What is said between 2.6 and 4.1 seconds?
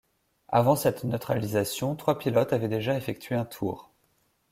déjà effectué un tour.